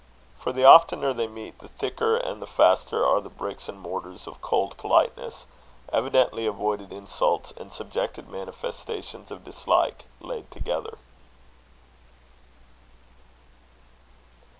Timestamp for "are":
3.05-3.21